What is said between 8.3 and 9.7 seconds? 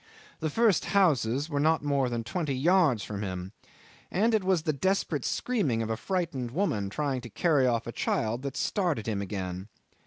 that started him again.